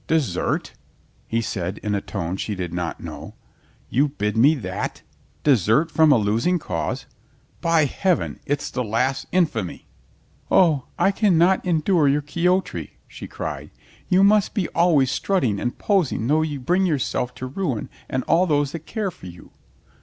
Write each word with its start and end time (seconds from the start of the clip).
"Desert?" 0.07 0.73
he 1.27 1.41
said 1.41 1.77
in 1.83 1.93
a 1.93 2.01
tone 2.01 2.35
she 2.35 2.55
did 2.55 2.73
not 2.73 3.01
know. 3.03 3.35
"You 3.87 4.07
bid 4.07 4.35
me 4.35 4.55
that? 4.55 5.03
Desert 5.43 5.91
from 5.91 6.11
a 6.11 6.17
losing 6.17 6.57
cause? 6.57 7.05
By 7.61 7.85
Heaven, 7.85 8.39
it's 8.47 8.71
the 8.71 8.83
last 8.83 9.27
infamy." 9.31 9.85
"O, 10.49 10.85
I 10.97 11.11
can 11.11 11.37
not 11.37 11.63
endure 11.63 12.07
your 12.07 12.23
Quixotry," 12.23 12.97
she 13.07 13.27
cried. 13.27 13.69
"You 14.09 14.23
must 14.23 14.55
be 14.55 14.67
always 14.69 15.11
strutting 15.11 15.59
and 15.59 15.77
posing 15.77 16.25
though 16.25 16.41
you 16.41 16.59
bring 16.59 16.87
yourself 16.87 17.35
to 17.35 17.45
ruin 17.45 17.87
and 18.09 18.23
all 18.23 18.47
those 18.47 18.71
that 18.71 18.87
care 18.87 19.11
for 19.11 19.27
you." 19.27 19.51